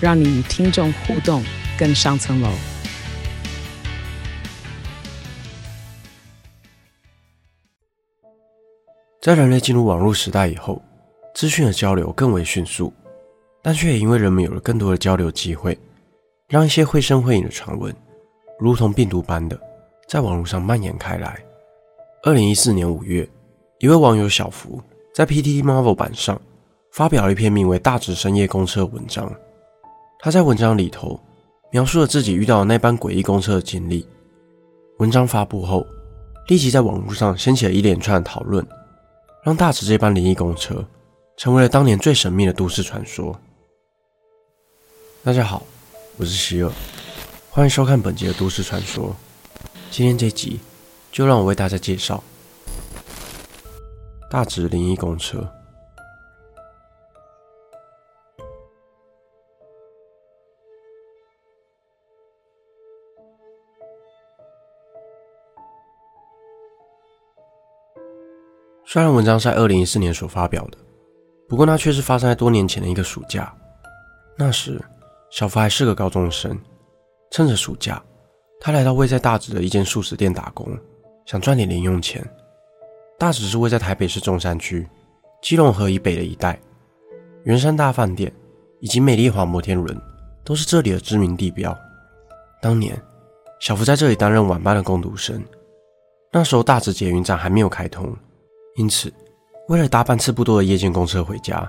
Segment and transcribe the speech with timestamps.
[0.00, 1.42] 让你与听众互动
[1.78, 2.48] 更上层楼。
[9.20, 10.80] 在人类进入网络时代以后，
[11.34, 12.92] 资讯的交流更为迅速，
[13.60, 15.76] 但却也因为人们有了更多的交流机会，
[16.46, 17.94] 让一些绘声绘影的传闻，
[18.58, 19.60] 如同病毒般的
[20.06, 21.36] 在网络上蔓延开来。
[22.22, 23.28] 二零一四年五月，
[23.80, 24.80] 一位网友小福
[25.12, 26.40] 在 PTT Marvel 版上
[26.92, 29.30] 发表了一篇名为《大直深夜公车》的文章。
[30.20, 31.18] 他在文章里头
[31.70, 34.04] 描述了自己遇到那班诡异公车的经历。
[34.98, 35.86] 文章发布后，
[36.48, 38.66] 立即在网络上掀起了一连串的讨论。
[39.44, 40.84] 让大直这班灵异公车
[41.36, 43.38] 成为了当年最神秘的都市传说。
[45.22, 45.62] 大家好，
[46.16, 46.72] 我是希尔，
[47.48, 49.14] 欢迎收看本集的都市传说。
[49.92, 50.58] 今天这集
[51.12, 52.22] 就让我为大家介绍
[54.28, 55.48] 大直灵异公车。
[68.90, 70.78] 虽然文章是在二零一四年所发表的，
[71.46, 73.54] 不过那却是发生在多年前的一个暑假。
[74.34, 74.82] 那时，
[75.28, 76.58] 小福还是个高中生，
[77.30, 78.02] 趁着暑假，
[78.58, 80.74] 他来到位在大直的一间素食店打工，
[81.26, 82.26] 想赚点零用钱。
[83.18, 84.88] 大直是位在台北市中山区
[85.42, 86.58] 基隆河以北的一带，
[87.44, 88.32] 圆山大饭店
[88.80, 90.00] 以及美丽华摩天轮
[90.42, 91.76] 都是这里的知名地标。
[92.62, 92.98] 当年，
[93.60, 95.44] 小福在这里担任晚班的工读生，
[96.32, 98.16] 那时候大直捷运站还没有开通。
[98.78, 99.12] 因此，
[99.66, 101.68] 为了搭班次不多的夜间公车回家，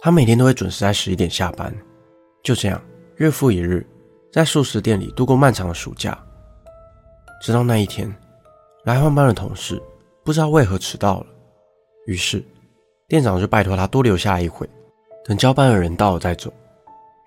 [0.00, 1.72] 他每天都会准时在十一点下班。
[2.42, 2.82] 就这样，
[3.16, 3.86] 日复一日，
[4.32, 6.18] 在素食店里度过漫长的暑假。
[7.42, 8.10] 直到那一天，
[8.84, 9.80] 来换班的同事
[10.24, 11.26] 不知道为何迟到了，
[12.06, 12.42] 于是
[13.06, 14.66] 店长就拜托他多留下来一会，
[15.26, 16.50] 等交班的人到了再走。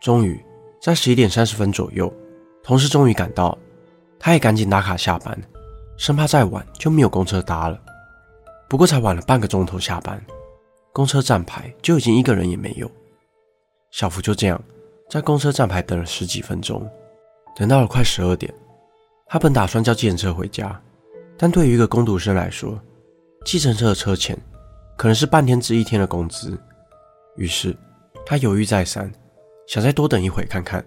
[0.01, 0.43] 终于，
[0.81, 2.11] 在十一点三十分左右，
[2.63, 3.55] 同事终于赶到，
[4.17, 5.39] 他也赶紧打卡下班，
[5.95, 7.79] 生怕再晚就没有公车搭了。
[8.71, 10.25] 不过才晚了半个钟头下班，
[10.93, 12.89] 公车站牌就已经一个人也没有。
[13.89, 14.63] 小福就这样
[15.09, 16.89] 在公车站牌等了十几分钟，
[17.53, 18.49] 等到了快十二点，
[19.27, 20.81] 他本打算叫计程车回家，
[21.37, 22.79] 但对于一个工读生来说，
[23.43, 24.39] 计程车的车钱
[24.95, 26.57] 可能是半天至一天的工资。
[27.35, 27.75] 于是
[28.25, 29.11] 他犹豫再三，
[29.67, 30.81] 想再多等一会看看。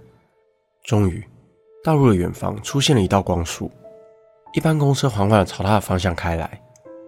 [0.84, 1.22] 终于，
[1.84, 3.70] 道路的远方出现了一道光束，
[4.54, 6.58] 一班公车缓缓地朝他的方向开来。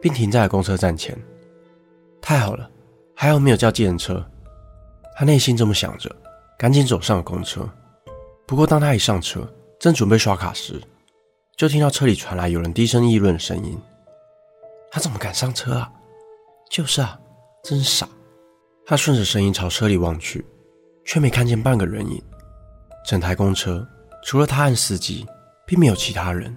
[0.07, 1.21] 并停在了公车站前。
[2.23, 2.71] 太好了，
[3.13, 4.25] 还好没有叫计程车。
[5.17, 6.09] 他内心这么想着，
[6.57, 7.69] 赶紧走上了公车。
[8.47, 10.81] 不过，当他一上车，正准备刷卡时，
[11.57, 13.77] 就听到车里传来有人低声议论的声音
[14.93, 15.91] ：“他怎么敢上车啊？
[16.71, 17.19] 就是啊，
[17.65, 18.09] 真傻。”
[18.87, 20.47] 他顺着声音朝车里望去，
[21.05, 22.23] 却没看见半个人影。
[23.05, 23.85] 整台公车
[24.23, 25.27] 除了他和司机，
[25.67, 26.57] 并没有其他人，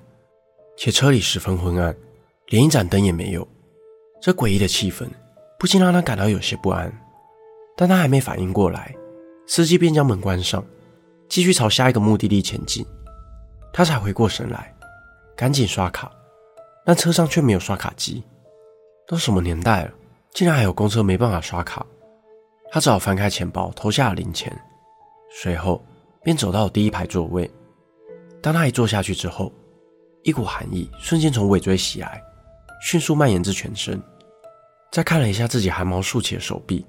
[0.78, 1.98] 且车里十分昏暗。
[2.50, 3.48] 连一盏灯也没有，
[4.20, 5.08] 这诡异的气氛
[5.60, 6.92] 不禁让他感到有些不安。
[7.78, 8.94] 但他还没反应过来，
[9.48, 10.66] 司机便将门关上，
[11.30, 12.86] 继续朝下一个目的地前进。
[13.72, 14.76] 他才回过神来，
[15.38, 16.12] 赶紧刷卡，
[16.84, 18.24] 但车上却没有刷卡机。
[19.08, 19.92] 都什么年代了，
[20.34, 21.86] 竟然还有公车没办法刷卡？
[22.72, 24.52] 他只好翻开钱包，投下了零钱，
[25.32, 25.84] 随后
[26.24, 27.50] 便走到第一排座位。
[28.42, 29.54] 当他一坐下去之后，
[30.24, 32.22] 一股寒意瞬间从尾椎袭来。
[32.82, 34.02] 迅速蔓延至全身，
[34.92, 36.86] 再看了一下自己汗毛竖起的手臂，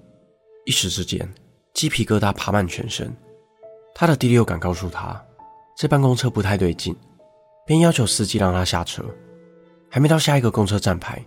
[0.65, 1.28] 一时之间
[1.75, 3.14] 鸡皮疙瘩爬满全身。
[3.94, 5.20] 他的第六感告诉他，
[5.76, 6.97] 这班公车不太对劲，
[7.67, 9.05] 便要求司机让他下车。
[9.88, 11.20] 还没到下一个公车站牌，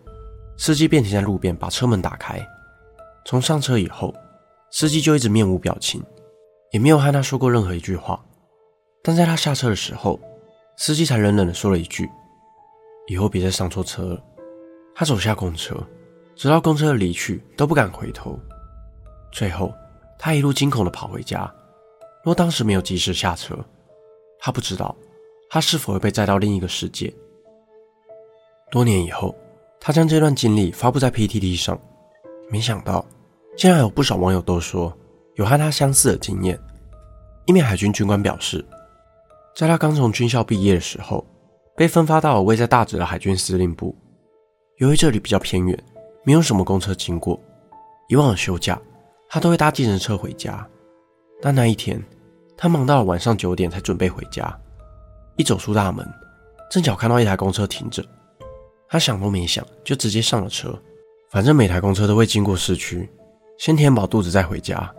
[0.58, 2.40] 司机便停在路边，把车门打开。
[3.26, 4.16] 从上车以后，
[4.72, 6.02] 司机就一直面无表情，
[6.72, 8.24] 也没有和他说过任何一句话。
[9.04, 10.18] 但在他下车的时候，
[10.78, 12.10] 司机才冷冷地说了一句
[13.08, 14.24] ：“以后别再上错车了。”
[14.96, 15.76] 他走下公车，
[16.36, 18.40] 直到公车离去都不敢回头。
[19.32, 19.74] 最后，
[20.20, 21.52] 他一路惊恐地跑回家。
[22.24, 23.58] 若当时没有及时下车，
[24.40, 24.96] 他不知道
[25.50, 27.14] 他是否会被载到另一个世界。
[28.72, 29.36] 多年以后，
[29.80, 31.80] 他将这段经历发布在 PTT 上，
[32.50, 33.06] 没想到
[33.58, 34.96] 竟然有不少网友都说
[35.36, 36.58] 有和他相似的经验。
[37.46, 38.64] 一名海军军官表示，
[39.56, 41.26] 在他刚从军校毕业的时候，
[41.76, 43.96] 被分发到了位在大直的海军司令部。
[44.84, 45.82] 由于这里比较偏远，
[46.26, 47.40] 没有什么公车经过，
[48.10, 48.78] 以往的休假，
[49.30, 50.68] 他都会搭计程车回家。
[51.42, 52.04] 但那一天，
[52.58, 54.54] 他忙到了晚上九点才准备回家。
[55.38, 56.06] 一走出大门，
[56.70, 58.04] 正巧看到一台公车停着，
[58.90, 60.78] 他想都没想就直接上了车。
[61.30, 63.10] 反正每台公车都会经过市区，
[63.58, 64.94] 先填饱肚子再回家。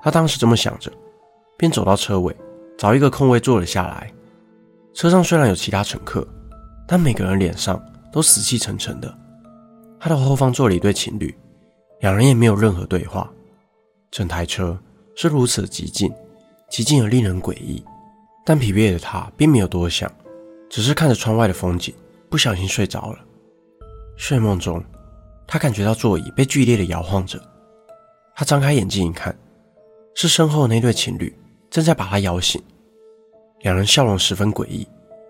[0.00, 0.92] 他当时这么想着，
[1.56, 2.36] 便走到车尾，
[2.76, 4.12] 找一个空位坐了下来。
[4.92, 6.28] 车上虽然有其他乘客，
[6.86, 7.82] 但每个人脸上
[8.14, 9.12] 都死气沉沉的。
[9.98, 11.36] 他的后方坐了一对情侣，
[11.98, 13.28] 两人也没有任何对话。
[14.08, 14.78] 整台车
[15.16, 16.08] 是如此的寂静，
[16.70, 17.84] 寂静而令人诡异。
[18.44, 20.08] 但疲惫的他并没有多想，
[20.70, 21.92] 只是看着窗外的风景，
[22.30, 23.18] 不小心睡着了。
[24.16, 24.80] 睡梦中，
[25.44, 27.42] 他感觉到座椅被剧烈的摇晃着。
[28.36, 29.36] 他张开眼睛一看，
[30.14, 31.36] 是身后那对情侣
[31.68, 32.62] 正在把他摇醒。
[33.62, 34.86] 两人笑容十分诡异，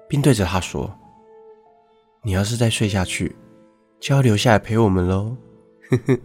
[0.06, 0.94] 并对着他说
[2.24, 3.36] ：“你要是再睡下去，
[4.00, 5.36] 就要留下来陪我们喽。”
[5.90, 6.18] 呵呵。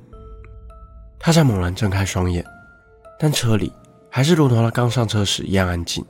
[1.20, 2.44] 他才猛然睁开双眼，
[3.20, 3.74] 但车里
[4.10, 6.04] 还是如同他刚上车时一样安静。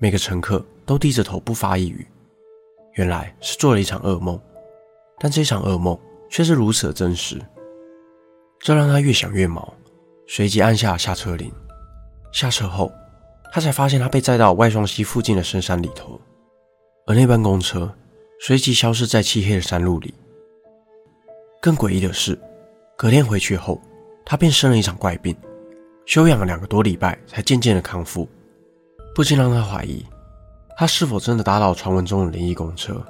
[0.00, 2.06] 每个乘客都低着头不发一语，
[2.94, 4.40] 原来是做了一场噩梦，
[5.20, 5.96] 但这场噩梦
[6.30, 7.40] 却是如此的真实，
[8.58, 9.72] 这让他越想越毛，
[10.26, 11.52] 随即按下了下车铃。
[12.32, 12.90] 下车后，
[13.52, 16.18] 他才发现他被载到外双溪附近的深山里头，
[17.06, 17.94] 而那班公车
[18.44, 20.12] 随即消失在漆黑的山路里。
[21.60, 22.36] 更诡异的是，
[22.98, 23.80] 隔天回去后，
[24.26, 25.32] 他便生了一场怪病，
[26.06, 28.28] 休养了两个多礼拜才渐渐的康复。
[29.14, 30.04] 不禁让他怀疑，
[30.76, 33.00] 他是否真的打到传闻中的灵异公车。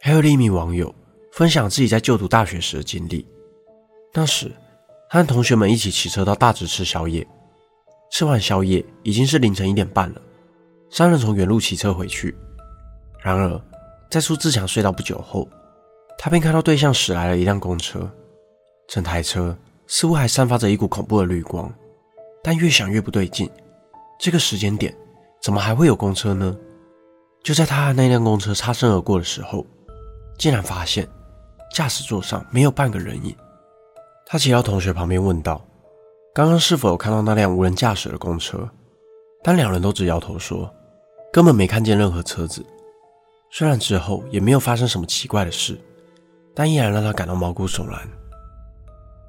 [0.00, 0.94] 还有另一名网友
[1.32, 3.26] 分享自己在就读大学时的经历。
[4.14, 4.52] 那时，
[5.10, 7.26] 他和同学们一起骑车到大直吃宵夜，
[8.12, 10.22] 吃完宵夜已经是凌晨一点半了。
[10.92, 12.36] 三人从原路骑车回去，
[13.28, 13.60] 然而
[14.08, 15.46] 在出自强隧道不久后，
[16.16, 18.10] 他便看到对向驶来了一辆公车，
[18.88, 19.54] 整台车
[19.86, 21.70] 似乎还散发着一股恐怖的绿光，
[22.42, 23.50] 但越想越不对劲。
[24.18, 24.96] 这个时间点，
[25.42, 26.56] 怎么还会有公车呢？
[27.44, 29.66] 就在他和那辆公车擦身而过的时候，
[30.38, 31.06] 竟然发现
[31.74, 33.36] 驾驶座上没有半个人影。
[34.24, 35.62] 他骑到同学旁边问道
[36.34, 38.66] ：“刚刚是否有看到那辆无人驾驶的公车？”
[39.44, 40.72] 但两人都只摇头说
[41.30, 42.64] ：“根本没看见任何车子。”
[43.50, 45.78] 虽然之后也没有发生什么奇怪的事，
[46.54, 48.08] 但依然让他感到毛骨悚然。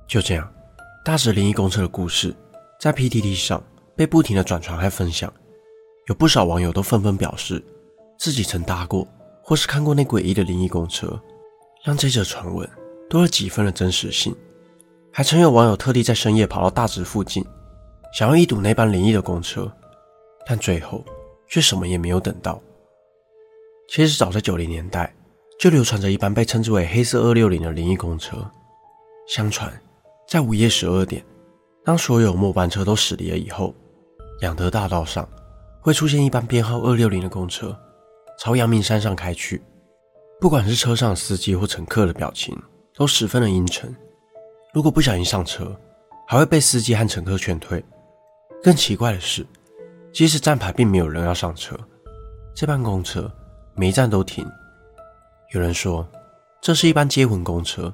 [0.08, 0.52] 就这样，
[1.04, 2.36] 大直灵异公车的故事
[2.80, 3.62] 在 PTT 上。
[3.96, 5.30] 被不停的转传和分享，
[6.08, 7.62] 有不少网友都纷纷表示
[8.18, 9.06] 自己曾搭过
[9.44, 11.22] 或是看过那诡异的灵异公车，
[11.84, 12.66] 让这则传闻
[13.10, 14.34] 多了几分的真实性。
[15.12, 17.46] 还曾有网友特地在深夜跑到大直附近，
[18.14, 19.70] 想要一睹那班灵异的公车，
[20.48, 21.04] 但最后
[21.50, 22.58] 却什么也没有等到。
[23.92, 25.12] 其实早在九零年代
[25.60, 28.38] 就流传着一班被称之为“黑色二六零”的灵异公车，
[29.28, 29.72] 相传
[30.28, 31.26] 在午夜十二点，
[31.84, 33.74] 当所有末班车都驶离了以后。
[34.42, 35.28] 仰德大道上
[35.82, 37.76] 会出现一班编号二六零的公车，
[38.38, 39.60] 朝阳明山上开去。
[40.40, 42.56] 不管是车上司机或乘客的表情
[42.94, 43.94] 都十分的阴沉。
[44.72, 45.76] 如果不小心上车，
[46.28, 47.84] 还会被司机和乘客劝退。
[48.64, 49.44] 更奇怪的是，
[50.14, 51.76] 即使站牌并没有人要上车，
[52.56, 53.30] 这班公车
[53.80, 54.46] 每一站都停。
[55.54, 56.06] 有人说，
[56.60, 57.94] 这是一班接魂公车，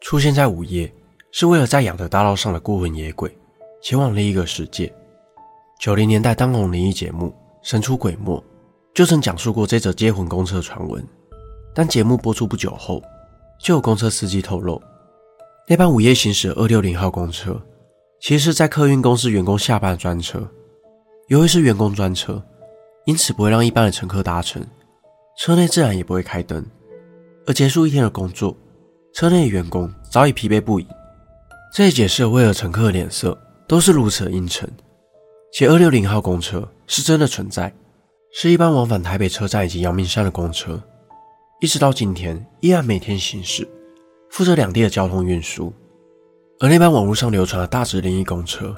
[0.00, 0.88] 出现在午夜，
[1.32, 3.36] 是为了在养德大道上的孤魂野鬼
[3.82, 4.94] 前往另一个世界。
[5.80, 7.34] 九零年代当红灵异节目
[7.68, 8.38] 《神出鬼没》
[8.94, 11.04] 就曾讲述过这则接魂公车传闻，
[11.74, 13.02] 但节目播出不久后，
[13.60, 14.80] 就有公车司机透露，
[15.66, 17.60] 那班午夜行驶二六零号公车，
[18.20, 20.48] 其实是在客运公司员工下班的专车。
[21.26, 22.40] 由于是员工专车，
[23.04, 24.64] 因此不会让一般的乘客搭乘，
[25.38, 26.64] 车内自然也不会开灯。
[27.46, 28.56] 而结束一天的工作，
[29.14, 30.86] 车内的员工早已疲惫不已。
[31.72, 34.68] 这也解释了为何乘客的脸色都是如此的阴沉。
[35.52, 37.72] 且二六零号公车是真的存在，
[38.32, 40.82] 是一班往返台北车站以及阳明山的公车，
[41.60, 43.66] 一直到今天依然每天行驶，
[44.30, 45.72] 负责两地的交通运输。
[46.58, 48.74] 而那班网络上流传的大直灵异公车，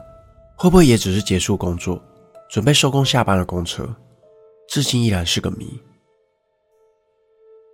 [0.56, 2.00] 会不会也只是结束工作，
[2.50, 3.88] 准备收工下班的公车？
[4.68, 5.80] 至今依然是个谜。